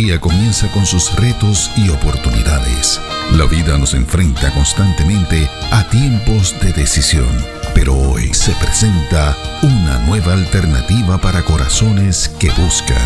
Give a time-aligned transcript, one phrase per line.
[0.00, 2.98] día comienza con sus retos y oportunidades.
[3.32, 7.28] La vida nos enfrenta constantemente a tiempos de decisión,
[7.74, 12.96] pero hoy se presenta una nueva alternativa para corazones que buscan.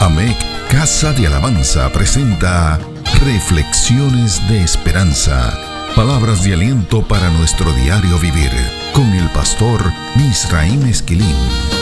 [0.00, 0.36] AMEC
[0.70, 2.78] Casa de Alabanza presenta
[3.24, 5.58] Reflexiones de Esperanza.
[5.96, 8.50] Palabras de aliento para nuestro diario vivir
[8.92, 11.81] con el pastor Misraim Esquilín.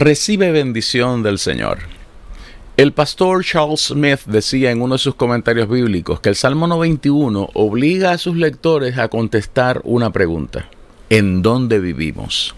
[0.00, 1.80] Recibe bendición del Señor.
[2.78, 7.50] El pastor Charles Smith decía en uno de sus comentarios bíblicos que el Salmo 91
[7.52, 10.70] obliga a sus lectores a contestar una pregunta.
[11.10, 12.54] ¿En dónde vivimos?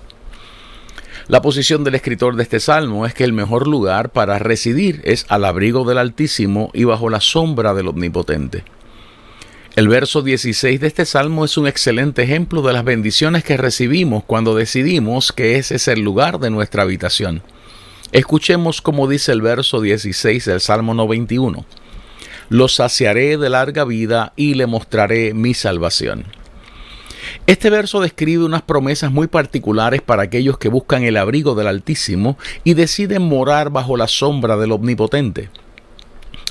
[1.26, 5.26] La posición del escritor de este salmo es que el mejor lugar para residir es
[5.28, 8.62] al abrigo del Altísimo y bajo la sombra del Omnipotente.
[9.74, 14.22] El verso 16 de este salmo es un excelente ejemplo de las bendiciones que recibimos
[14.22, 17.42] cuando decidimos que ese es el lugar de nuestra habitación.
[18.12, 21.64] Escuchemos cómo dice el verso 16 del Salmo 91.
[22.50, 26.26] Lo saciaré de larga vida y le mostraré mi salvación.
[27.46, 32.36] Este verso describe unas promesas muy particulares para aquellos que buscan el abrigo del Altísimo
[32.62, 35.48] y deciden morar bajo la sombra del Omnipotente.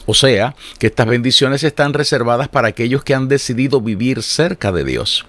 [0.06, 4.84] O sea, que estas bendiciones están reservadas para aquellos que han decidido vivir cerca de
[4.84, 5.26] Dios.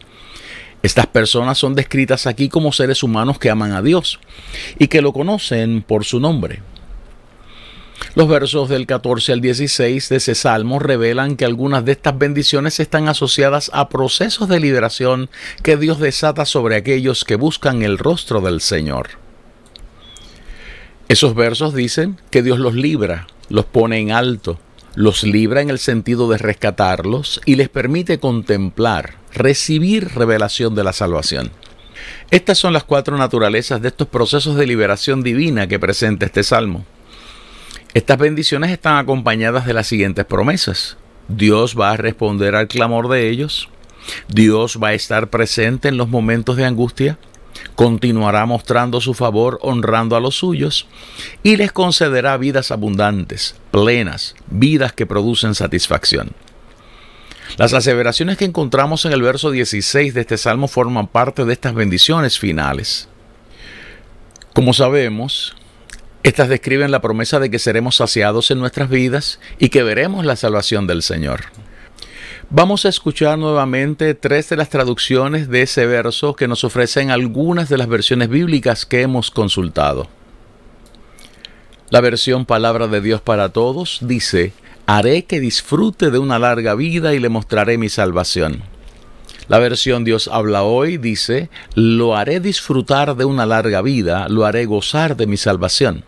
[0.83, 4.19] Estas personas son descritas aquí como seres humanos que aman a Dios
[4.79, 6.61] y que lo conocen por su nombre.
[8.15, 12.81] Los versos del 14 al 16 de ese salmo revelan que algunas de estas bendiciones
[12.81, 15.31] están asociadas a procesos de liberación
[15.63, 19.11] que Dios desata sobre aquellos que buscan el rostro del Señor.
[21.13, 24.59] Esos versos dicen que Dios los libra los pone en alto,
[24.95, 30.95] los libra en el sentido de rescatarlos y les permite contemplar, recibir revelación de la
[30.95, 31.51] salvación.
[32.31, 36.87] Estas son las cuatro naturalezas de estos procesos de liberación divina que presenta este salmo.
[37.93, 40.97] Estas bendiciones están acompañadas de las siguientes promesas.
[41.29, 43.69] Dios va a responder al clamor de ellos.
[44.29, 47.19] Dios va a estar presente en los momentos de angustia
[47.75, 50.87] continuará mostrando su favor honrando a los suyos
[51.43, 56.33] y les concederá vidas abundantes, plenas, vidas que producen satisfacción.
[57.57, 61.75] Las aseveraciones que encontramos en el verso 16 de este salmo forman parte de estas
[61.75, 63.09] bendiciones finales.
[64.55, 65.55] Como sabemos,
[66.23, 70.37] estas describen la promesa de que seremos saciados en nuestras vidas y que veremos la
[70.37, 71.47] salvación del Señor.
[72.55, 77.71] Vamos a escuchar nuevamente tres de las traducciones de ese verso que nos ofrecen algunas
[77.71, 80.07] de las versiones bíblicas que hemos consultado.
[81.89, 84.53] La versión Palabra de Dios para Todos dice,
[84.85, 88.63] Haré que disfrute de una larga vida y le mostraré mi salvación.
[89.49, 94.67] La versión Dios habla hoy dice, Lo haré disfrutar de una larga vida, lo haré
[94.67, 96.05] gozar de mi salvación.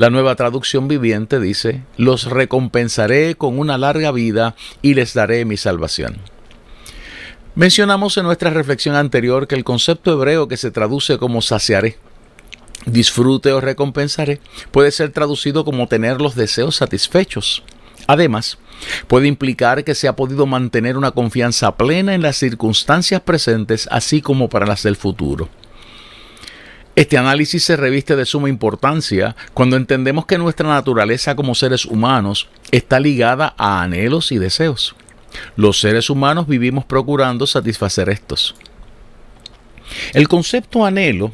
[0.00, 5.58] La nueva traducción viviente dice, los recompensaré con una larga vida y les daré mi
[5.58, 6.16] salvación.
[7.54, 11.98] Mencionamos en nuestra reflexión anterior que el concepto hebreo que se traduce como saciaré,
[12.86, 14.40] disfrute o recompensaré,
[14.70, 17.62] puede ser traducido como tener los deseos satisfechos.
[18.06, 18.56] Además,
[19.06, 24.22] puede implicar que se ha podido mantener una confianza plena en las circunstancias presentes, así
[24.22, 25.50] como para las del futuro.
[27.00, 32.50] Este análisis se reviste de suma importancia cuando entendemos que nuestra naturaleza como seres humanos
[32.72, 34.94] está ligada a anhelos y deseos.
[35.56, 38.54] Los seres humanos vivimos procurando satisfacer estos.
[40.12, 41.32] El concepto anhelo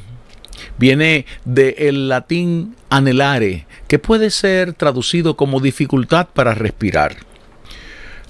[0.78, 7.16] viene del latín anhelare, que puede ser traducido como dificultad para respirar.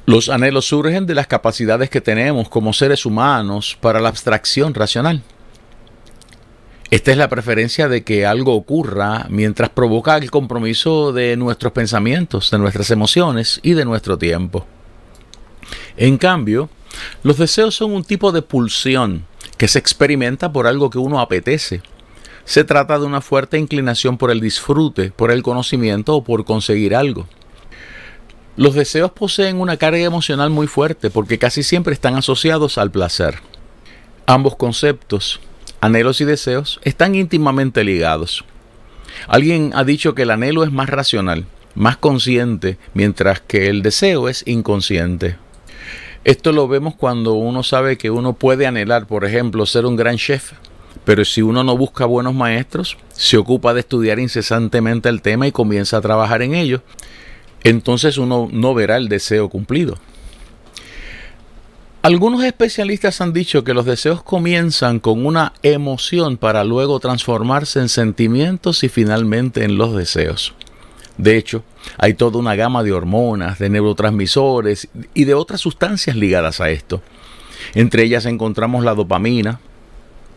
[0.06, 5.22] Los anhelos surgen de las capacidades que tenemos como seres humanos para la abstracción racional.
[6.90, 12.50] Esta es la preferencia de que algo ocurra mientras provoca el compromiso de nuestros pensamientos,
[12.52, 14.66] de nuestras emociones y de nuestro tiempo.
[15.96, 16.70] En cambio,
[17.24, 19.26] los deseos son un tipo de pulsión
[19.58, 21.82] que se experimenta por algo que uno apetece.
[22.44, 26.94] Se trata de una fuerte inclinación por el disfrute, por el conocimiento o por conseguir
[26.94, 27.26] algo.
[28.56, 33.40] Los deseos poseen una carga emocional muy fuerte porque casi siempre están asociados al placer.
[34.26, 35.40] Ambos conceptos,
[35.86, 38.44] anhelos y deseos están íntimamente ligados.
[39.28, 44.28] Alguien ha dicho que el anhelo es más racional, más consciente, mientras que el deseo
[44.28, 45.36] es inconsciente.
[46.24, 50.16] Esto lo vemos cuando uno sabe que uno puede anhelar, por ejemplo, ser un gran
[50.16, 50.52] chef,
[51.04, 55.52] Pero si uno no busca buenos maestros, se ocupa de estudiar incesantemente el tema y
[55.52, 56.82] comienza a trabajar en ello,
[57.62, 59.98] entonces uno no verá el deseo cumplido.
[62.06, 67.88] Algunos especialistas han dicho que los deseos comienzan con una emoción para luego transformarse en
[67.88, 70.54] sentimientos y finalmente en los deseos.
[71.18, 71.64] De hecho,
[71.98, 77.02] hay toda una gama de hormonas, de neurotransmisores y de otras sustancias ligadas a esto.
[77.74, 79.58] Entre ellas encontramos la dopamina,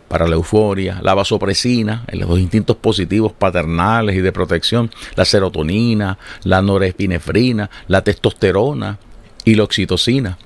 [0.08, 6.62] para la euforia, la vasopresina, los instintos positivos paternales y de protección, la serotonina, la
[6.62, 8.98] norepinefrina, la testosterona
[9.44, 10.36] y la oxitocina.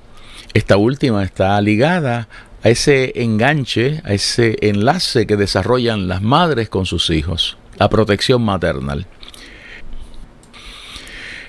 [0.55, 2.29] Esta última está ligada
[2.63, 8.41] a ese enganche, a ese enlace que desarrollan las madres con sus hijos, la protección
[8.41, 9.05] maternal.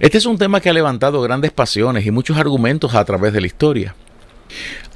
[0.01, 3.41] Este es un tema que ha levantado grandes pasiones y muchos argumentos a través de
[3.43, 3.95] la historia.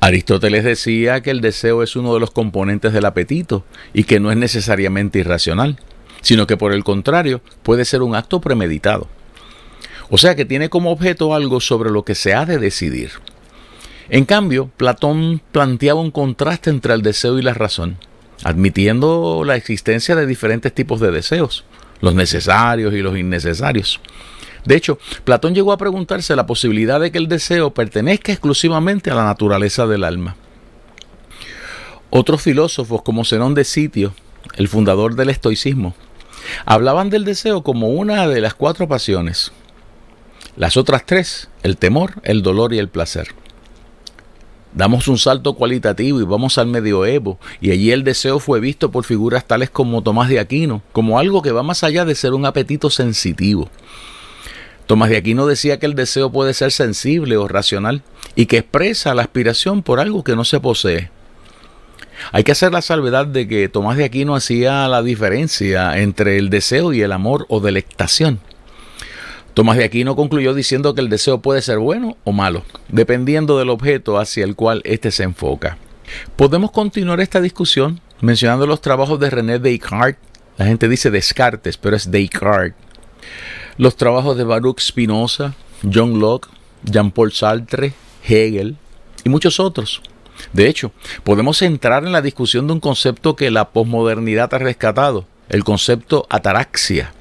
[0.01, 4.33] Aristóteles decía que el deseo es uno de los componentes del apetito y que no
[4.33, 5.79] es necesariamente irracional,
[6.21, 9.07] sino que por el contrario puede ser un acto premeditado.
[10.09, 13.13] O sea que tiene como objeto algo sobre lo que se ha de decidir.
[14.11, 17.97] En cambio, Platón planteaba un contraste entre el deseo y la razón,
[18.43, 21.65] admitiendo la existencia de diferentes tipos de deseos,
[22.01, 24.01] los necesarios y los innecesarios.
[24.65, 29.15] De hecho, Platón llegó a preguntarse la posibilidad de que el deseo pertenezca exclusivamente a
[29.15, 30.35] la naturaleza del alma.
[32.11, 34.13] Otros filósofos como Zenón de Sitio,
[34.57, 35.95] el fundador del estoicismo,
[36.67, 39.53] hablaban del deseo como una de las cuatro pasiones.
[40.57, 43.29] Las otras tres, el temor, el dolor y el placer.
[44.73, 49.05] Damos un salto cualitativo y vamos al medioevo, y allí el deseo fue visto por
[49.05, 52.47] figuras tales como Tomás de Aquino, como algo que va más allá de ser un
[52.47, 53.69] apetito sensitivo.
[54.87, 58.03] Tomás de Aquino decía que el deseo puede ser sensible o racional,
[58.37, 61.11] y que expresa la aspiración por algo que no se posee.
[62.33, 66.49] Hay que hacer la salvedad de que Tomás de Aquino hacía la diferencia entre el
[66.49, 68.41] deseo y el amor o delectación.
[69.61, 73.69] Tomás de Aquino concluyó diciendo que el deseo puede ser bueno o malo, dependiendo del
[73.69, 75.77] objeto hacia el cual éste se enfoca.
[76.35, 80.17] Podemos continuar esta discusión mencionando los trabajos de René Descartes.
[80.57, 82.73] La gente dice Descartes, pero es Descartes.
[83.77, 85.53] Los trabajos de Baruch Spinoza,
[85.83, 86.49] John Locke,
[86.85, 87.93] Jean-Paul Sartre,
[88.27, 88.79] Hegel
[89.25, 90.01] y muchos otros.
[90.55, 90.91] De hecho,
[91.23, 96.27] podemos entrar en la discusión de un concepto que la posmodernidad ha rescatado, el concepto
[96.31, 97.13] ataraxia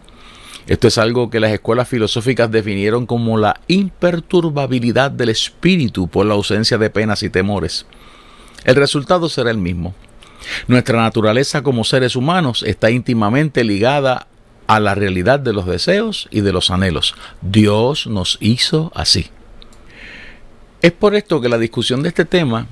[0.70, 6.36] esto es algo que las escuelas filosóficas definieron como la imperturbabilidad del espíritu por la
[6.36, 7.88] ausencia de penas y temores.
[8.66, 9.96] El resultado será el mismo.
[10.68, 14.28] Nuestra naturaleza como seres humanos está íntimamente ligada
[14.68, 17.16] a la realidad de los deseos y de los anhelos.
[17.42, 19.32] Dios nos hizo así.
[20.84, 22.68] Es por esto que la discusión de este tema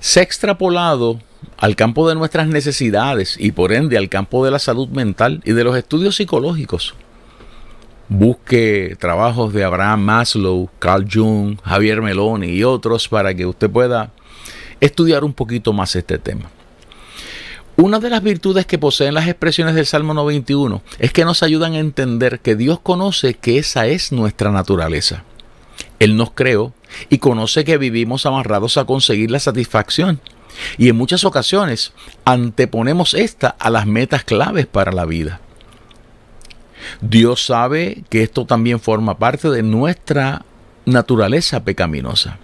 [0.00, 1.20] se ha extrapolado
[1.58, 5.52] al campo de nuestras necesidades y por ende al campo de la salud mental y
[5.52, 6.94] de los estudios psicológicos.
[8.08, 14.12] Busque trabajos de Abraham Maslow, Carl Jung, Javier Meloni y otros para que usted pueda
[14.80, 16.50] estudiar un poquito más este tema.
[17.78, 21.74] Una de las virtudes que poseen las expresiones del Salmo 91 es que nos ayudan
[21.74, 25.24] a entender que Dios conoce que esa es nuestra naturaleza.
[25.98, 26.72] Él nos creó
[27.10, 30.20] y conoce que vivimos amarrados a conseguir la satisfacción
[30.78, 31.92] y en muchas ocasiones
[32.24, 35.40] anteponemos esta a las metas claves para la vida.
[37.00, 40.44] Dios sabe que esto también forma parte de nuestra
[40.84, 42.38] naturaleza pecaminosa.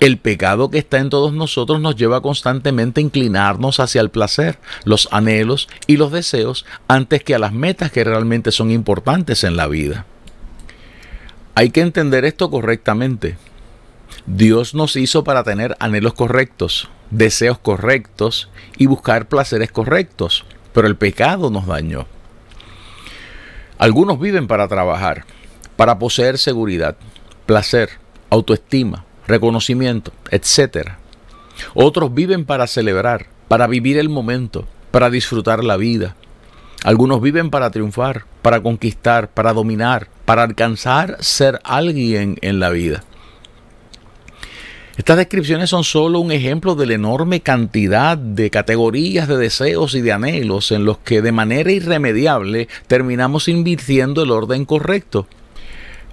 [0.00, 4.58] El pecado que está en todos nosotros nos lleva constantemente a inclinarnos hacia el placer,
[4.84, 9.56] los anhelos y los deseos antes que a las metas que realmente son importantes en
[9.56, 10.06] la vida.
[11.54, 13.36] Hay que entender esto correctamente.
[14.24, 20.96] Dios nos hizo para tener anhelos correctos, deseos correctos y buscar placeres correctos, pero el
[20.96, 22.06] pecado nos dañó.
[23.78, 25.24] Algunos viven para trabajar,
[25.76, 26.96] para poseer seguridad,
[27.46, 27.90] placer,
[28.28, 30.90] autoestima, reconocimiento, etc.
[31.74, 36.16] Otros viven para celebrar, para vivir el momento, para disfrutar la vida.
[36.84, 43.02] Algunos viven para triunfar, para conquistar, para dominar, para alcanzar ser alguien en la vida.
[45.00, 50.02] Estas descripciones son solo un ejemplo de la enorme cantidad de categorías de deseos y
[50.02, 55.26] de anhelos en los que de manera irremediable terminamos invirtiendo el orden correcto.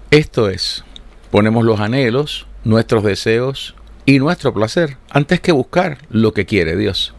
[0.10, 0.86] Esto es,
[1.32, 3.76] ponemos los anhelos, nuestros deseos
[4.06, 7.14] y nuestro placer antes que buscar lo que quiere Dios.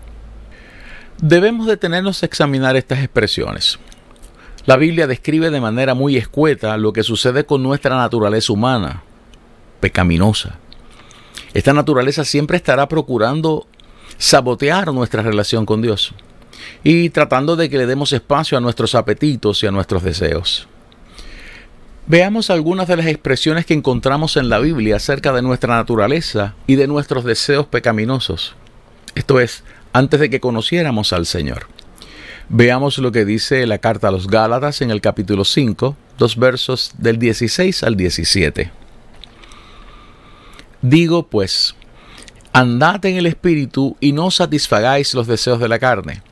[1.21, 3.79] Debemos detenernos a examinar estas expresiones.
[4.65, 9.03] La Biblia describe de manera muy escueta lo que sucede con nuestra naturaleza humana,
[9.81, 10.61] pecaminosa
[11.59, 13.67] esta naturaleza siempre estará procurando
[14.17, 16.15] sabotear nuestra relación con Dios
[16.85, 20.69] y tratando de que le demos espacio a nuestros apetitos y a nuestros deseos.
[22.07, 26.77] Veamos algunas de las expresiones que encontramos en la Biblia acerca de nuestra naturaleza y
[26.77, 28.55] de nuestros deseos pecaminosos.
[29.17, 31.67] Esto es, antes de que conociéramos al Señor.
[32.49, 36.93] Veamos lo que dice la carta a los Gálatas en el capítulo 5, dos versos
[36.99, 38.78] del 16 al 17.
[40.83, 41.75] Digo pues,
[42.53, 46.23] andad en el Espíritu y no satisfagáis los deseos de la carne,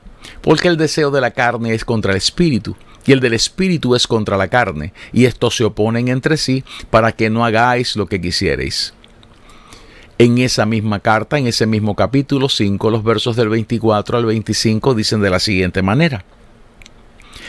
[0.40, 2.76] porque el deseo de la carne es contra el Espíritu,
[3.06, 7.10] y el del Espíritu es contra la carne, y estos se oponen entre sí para
[7.10, 8.94] que no hagáis lo que quisierais.
[10.18, 14.94] En esa misma carta, en ese mismo capítulo 5, los versos del 24 al 25
[14.94, 16.24] dicen de la siguiente manera.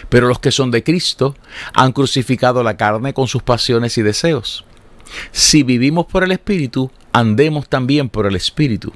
[0.09, 1.35] Pero los que son de Cristo
[1.73, 4.66] han crucificado la carne con sus pasiones y deseos.
[5.31, 8.93] Si vivimos por el Espíritu, andemos también por el Espíritu.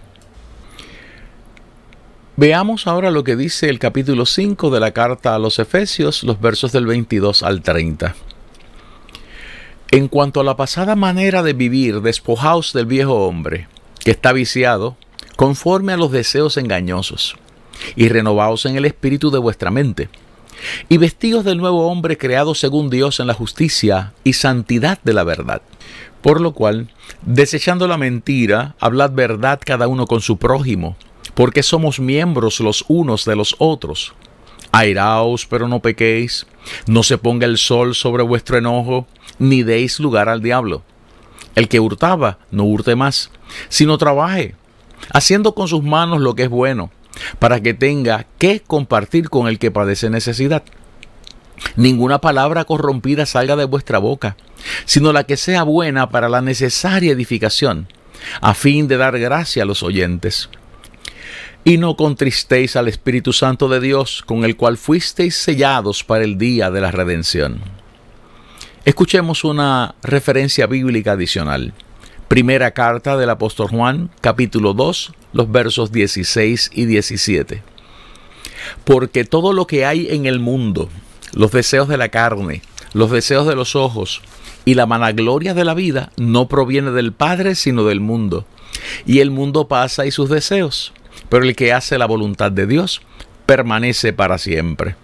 [2.37, 6.39] Veamos ahora lo que dice el capítulo 5 de la carta a los Efesios, los
[6.41, 8.15] versos del 22 al 30.
[9.91, 13.67] En cuanto a la pasada manera de vivir, despojaos del viejo hombre,
[14.03, 14.95] que está viciado,
[15.35, 17.35] conforme a los deseos engañosos,
[17.95, 20.09] y renovaos en el espíritu de vuestra mente,
[20.89, 25.23] y vestidos del nuevo hombre creado según Dios en la justicia y santidad de la
[25.23, 25.61] verdad.
[26.21, 26.89] Por lo cual,
[27.23, 30.95] desechando la mentira, hablad verdad cada uno con su prójimo,
[31.33, 34.13] porque somos miembros los unos de los otros.
[34.71, 36.45] Airaos, pero no pequéis,
[36.87, 39.07] no se ponga el sol sobre vuestro enojo,
[39.39, 40.83] ni deis lugar al diablo.
[41.55, 43.31] El que hurtaba, no hurte más,
[43.67, 44.55] sino trabaje,
[45.11, 46.91] haciendo con sus manos lo que es bueno,
[47.39, 50.63] para que tenga que compartir con el que padece necesidad.
[51.75, 54.35] Ninguna palabra corrompida salga de vuestra boca,
[54.85, 57.87] sino la que sea buena para la necesaria edificación,
[58.41, 60.49] a fin de dar gracia a los oyentes.
[61.63, 66.37] Y no contristéis al Espíritu Santo de Dios, con el cual fuisteis sellados para el
[66.39, 67.61] día de la redención.
[68.83, 71.73] Escuchemos una referencia bíblica adicional.
[72.31, 77.61] Primera carta del apóstol Juan, capítulo 2, los versos 16 y 17.
[78.85, 80.87] Porque todo lo que hay en el mundo,
[81.33, 82.61] los deseos de la carne,
[82.93, 84.21] los deseos de los ojos
[84.63, 88.45] y la vanagloria de la vida, no proviene del Padre, sino del mundo.
[89.05, 90.93] Y el mundo pasa y sus deseos,
[91.27, 93.01] pero el que hace la voluntad de Dios
[93.45, 94.95] permanece para siempre.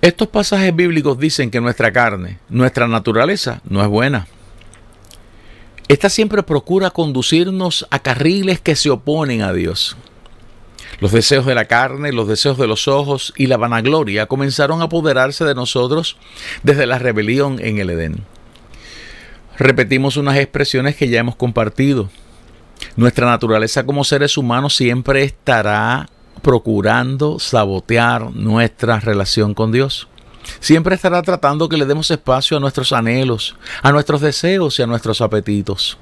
[0.00, 4.26] Estos pasajes bíblicos dicen que nuestra carne, nuestra naturaleza, no es buena.
[5.90, 9.96] Esta siempre procura conducirnos a carriles que se oponen a Dios.
[11.00, 14.84] Los deseos de la carne, los deseos de los ojos y la vanagloria comenzaron a
[14.84, 16.16] apoderarse de nosotros
[16.62, 18.24] desde la rebelión en el Edén.
[19.58, 22.08] Repetimos unas expresiones que ya hemos compartido.
[22.94, 26.08] Nuestra naturaleza como seres humanos siempre estará
[26.40, 30.06] procurando sabotear nuestra relación con Dios.
[30.60, 34.86] Siempre estará tratando que le demos espacio a nuestros anhelos, a nuestros deseos y a
[34.86, 35.98] nuestros apetitos.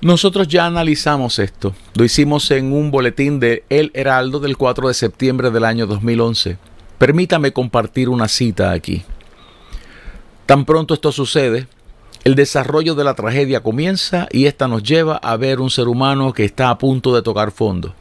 [0.00, 1.74] Nosotros ya analizamos esto.
[1.94, 6.58] Lo hicimos en un boletín de El Heraldo del 4 de septiembre del año 2011.
[6.98, 9.04] Permítame compartir una cita aquí.
[10.44, 11.66] Tan pronto esto sucede,
[12.24, 16.32] el desarrollo de la tragedia comienza y esta nos lleva a ver un ser humano
[16.32, 17.94] que está a punto de tocar fondo.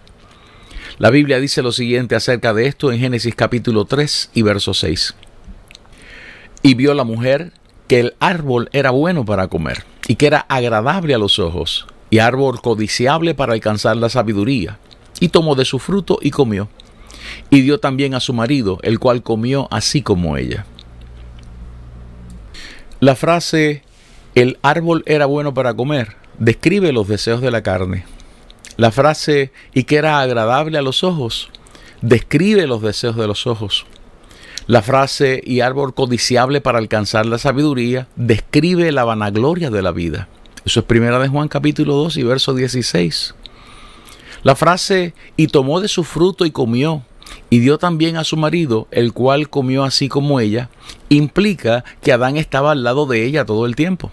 [0.97, 5.15] La Biblia dice lo siguiente acerca de esto en Génesis capítulo 3 y verso 6.
[6.61, 7.51] Y vio la mujer
[7.87, 12.19] que el árbol era bueno para comer y que era agradable a los ojos y
[12.19, 14.79] árbol codiciable para alcanzar la sabiduría.
[15.19, 16.69] Y tomó de su fruto y comió.
[17.49, 20.65] Y dio también a su marido, el cual comió así como ella.
[22.99, 23.83] La frase
[24.33, 28.05] el árbol era bueno para comer describe los deseos de la carne.
[28.77, 31.49] La frase y que era agradable a los ojos
[32.01, 33.85] describe los deseos de los ojos.
[34.67, 40.27] La frase y árbol codiciable para alcanzar la sabiduría describe la vanagloria de la vida.
[40.65, 43.35] Eso es primera de Juan capítulo 2 y verso 16.
[44.43, 47.03] La frase y tomó de su fruto y comió
[47.49, 50.69] y dio también a su marido, el cual comió así como ella,
[51.09, 54.11] implica que Adán estaba al lado de ella todo el tiempo.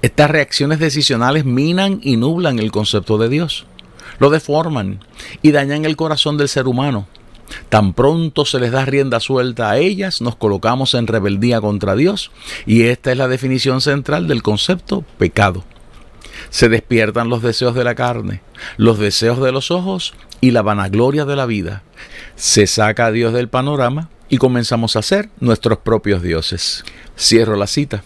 [0.00, 3.66] Estas reacciones decisionales minan y nublan el concepto de Dios,
[4.20, 5.00] lo deforman
[5.42, 7.08] y dañan el corazón del ser humano.
[7.68, 12.30] Tan pronto se les da rienda suelta a ellas, nos colocamos en rebeldía contra Dios
[12.64, 15.64] y esta es la definición central del concepto pecado.
[16.50, 18.42] Se despiertan los deseos de la carne,
[18.76, 21.82] los deseos de los ojos y la vanagloria de la vida.
[22.36, 26.84] Se saca a Dios del panorama y comenzamos a ser nuestros propios dioses.
[27.16, 28.04] Cierro la cita.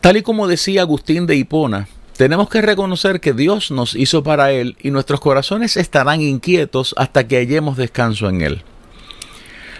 [0.00, 4.50] Tal y como decía Agustín de Hipona, tenemos que reconocer que Dios nos hizo para
[4.50, 8.62] Él y nuestros corazones estarán inquietos hasta que hallemos descanso en Él.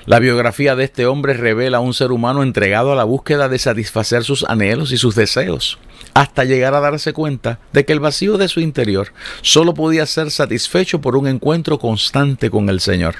[0.04, 3.58] La biografía de este hombre revela a un ser humano entregado a la búsqueda de
[3.58, 5.78] satisfacer sus anhelos y sus deseos,
[6.12, 10.30] hasta llegar a darse cuenta de que el vacío de su interior solo podía ser
[10.30, 13.16] satisfecho por un encuentro constante con el Señor.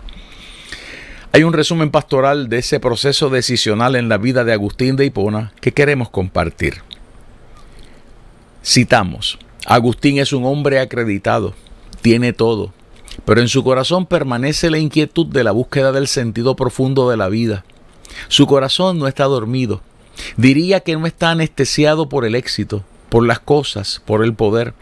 [1.32, 5.52] Hay un resumen pastoral de ese proceso decisional en la vida de Agustín de Hipona
[5.60, 6.89] que queremos compartir.
[8.64, 11.54] Citamos, Agustín es un hombre acreditado,
[12.02, 12.72] tiene todo,
[13.24, 17.28] pero en su corazón permanece la inquietud de la búsqueda del sentido profundo de la
[17.28, 17.64] vida.
[18.28, 19.80] Su corazón no está dormido.
[20.36, 24.74] Diría que no está anestesiado por el éxito, por las cosas, por el poder.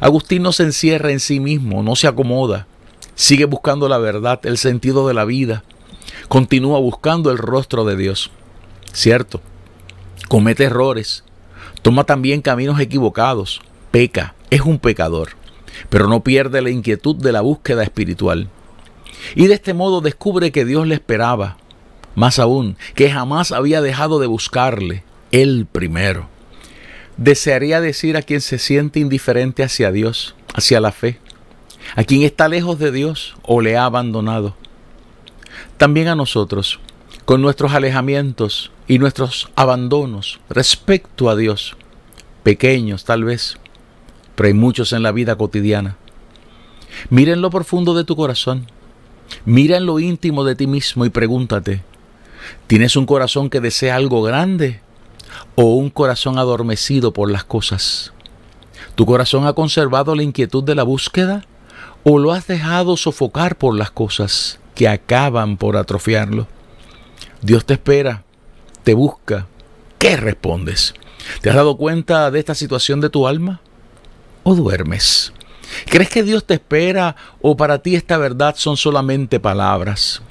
[0.00, 2.66] Agustín no se encierra en sí mismo, no se acomoda.
[3.14, 5.64] Sigue buscando la verdad, el sentido de la vida.
[6.28, 8.30] Continúa buscando el rostro de Dios.
[8.92, 9.40] Cierto,
[10.28, 11.24] comete errores,
[11.82, 13.60] toma también caminos equivocados,
[13.90, 15.30] peca, es un pecador
[15.88, 18.48] pero no pierde la inquietud de la búsqueda espiritual.
[19.34, 21.56] Y de este modo descubre que Dios le esperaba,
[22.14, 26.28] más aún, que jamás había dejado de buscarle, él primero.
[27.16, 31.18] Desearía decir a quien se siente indiferente hacia Dios, hacia la fe,
[31.94, 34.56] a quien está lejos de Dios o le ha abandonado.
[35.76, 36.80] También a nosotros,
[37.24, 41.76] con nuestros alejamientos y nuestros abandonos respecto a Dios,
[42.42, 43.58] pequeños tal vez,
[44.34, 45.96] pero hay muchos en la vida cotidiana.
[47.10, 48.66] Mira en lo profundo de tu corazón,
[49.44, 51.82] mira en lo íntimo de ti mismo y pregúntate,
[52.66, 54.80] ¿tienes un corazón que desea algo grande
[55.54, 58.12] o un corazón adormecido por las cosas?
[58.94, 61.44] ¿Tu corazón ha conservado la inquietud de la búsqueda
[62.04, 66.46] o lo has dejado sofocar por las cosas que acaban por atrofiarlo?
[67.42, 68.24] Dios te espera,
[68.84, 69.46] te busca.
[69.98, 70.94] ¿Qué respondes?
[71.40, 73.60] ¿Te has dado cuenta de esta situación de tu alma?
[74.42, 75.32] o duermes?
[75.86, 80.22] ¿Crees que Dios te espera o para ti esta verdad son solamente palabras?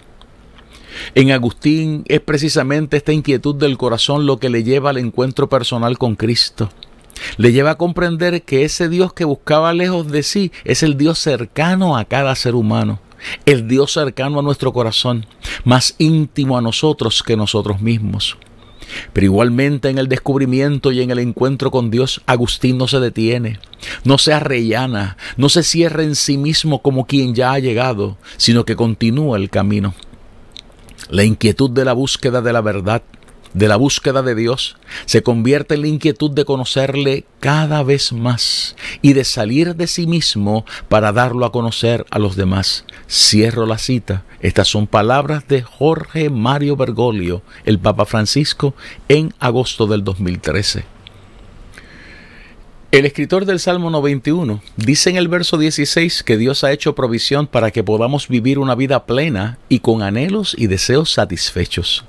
[1.15, 5.97] En Agustín es precisamente esta inquietud del corazón lo que le lleva al encuentro personal
[5.97, 6.69] con Cristo.
[7.37, 11.17] Le lleva a comprender que ese Dios que buscaba lejos de sí es el Dios
[11.19, 13.00] cercano a cada ser humano,
[13.46, 15.25] el Dios cercano a nuestro corazón,
[15.64, 18.38] más íntimo a nosotros que nosotros mismos.
[19.14, 23.60] Pero igualmente en el descubrimiento y en el encuentro con Dios, Agustín no se detiene,
[24.03, 28.66] no se arrellana, no se cierra en sí mismo como quien ya ha llegado, sino
[28.66, 29.94] que continúa el camino.
[31.10, 33.03] La inquietud de la búsqueda de la verdad
[33.53, 38.75] de la búsqueda de Dios se convierte en la inquietud de conocerle cada vez más
[39.01, 42.85] y de salir de sí mismo para darlo a conocer a los demás.
[43.09, 44.24] Cierro la cita.
[44.42, 48.74] Estas son palabras de Jorge Mario Bergoglio, el Papa Francisco,
[49.07, 50.85] en agosto del 2013.
[52.92, 57.48] El escritor del Salmo 91 dice en el verso 16 que Dios ha hecho provisión
[57.48, 62.03] para que podamos vivir una vida plena y con anhelos y deseos satisfechos.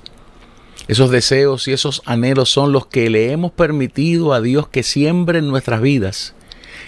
[0.87, 5.39] Esos deseos y esos anhelos son los que le hemos permitido a Dios que siembre
[5.39, 6.33] en nuestras vidas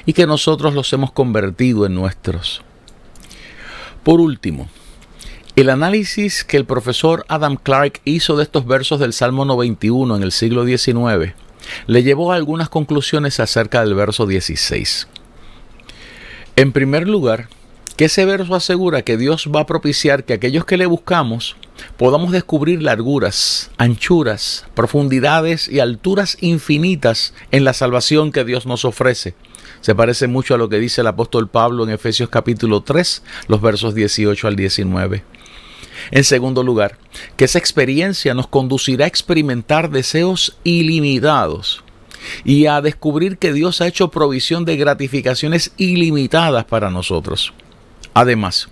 [0.06, 2.62] y que nosotros los hemos convertido en nuestros.
[4.04, 4.70] Por último,
[5.56, 10.24] el análisis que el profesor Adam Clark hizo de estos versos del Salmo 91 en
[10.24, 11.34] el siglo XIX
[11.88, 15.08] le llevó a algunas conclusiones acerca del verso 16.
[16.56, 17.48] En primer lugar,
[17.98, 21.56] que ese verso asegura que Dios va a propiciar que aquellos que le buscamos
[21.98, 29.36] podamos descubrir larguras, anchuras, profundidades y alturas infinitas en la salvación que Dios nos ofrece.
[29.82, 33.62] Se parece mucho a lo que dice el apóstol Pablo en Efesios capítulo 3, los
[33.62, 35.24] versos 18 al 19.
[36.12, 36.98] En segundo lugar,
[37.38, 41.84] que esa experiencia nos conducirá a experimentar deseos ilimitados
[42.44, 47.54] y a descubrir que Dios ha hecho provisión de gratificaciones ilimitadas para nosotros.
[48.14, 48.70] Además,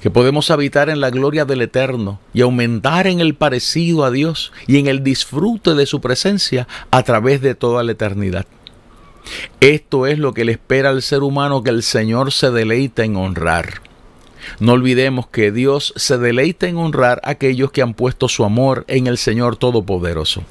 [0.00, 4.52] que podemos habitar en la gloria del Eterno y aumentar en el parecido a Dios
[4.66, 8.46] y en el disfrute de su presencia a través de toda la eternidad.
[9.60, 13.16] Esto es lo que le espera al ser humano que el Señor se deleita en
[13.16, 13.82] honrar.
[14.58, 18.86] No olvidemos que Dios se deleita en honrar a aquellos que han puesto su amor
[18.88, 20.44] en el Señor Todopoderoso.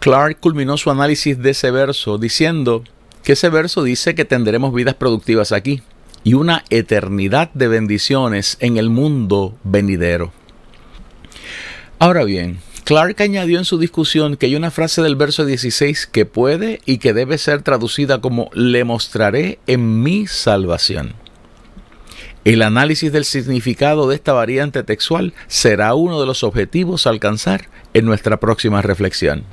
[0.00, 2.82] Clark culminó su análisis de ese verso diciendo
[3.22, 5.80] que ese verso dice que tendremos vidas productivas aquí
[6.24, 10.32] y una eternidad de bendiciones en el mundo venidero.
[11.98, 16.26] Ahora bien, Clark añadió en su discusión que hay una frase del verso 16 que
[16.26, 21.14] puede y que debe ser traducida como le mostraré en mi salvación.
[22.44, 27.68] El análisis del significado de esta variante textual será uno de los objetivos a alcanzar
[27.94, 29.44] en nuestra próxima reflexión.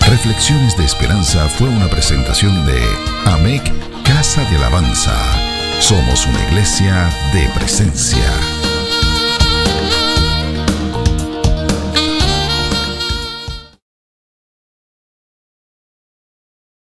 [0.00, 2.80] Reflexiones de Esperanza fue una presentación de
[3.26, 3.62] AMEC
[4.06, 5.16] Casa de Alabanza.
[5.80, 8.55] Somos una iglesia de presencia.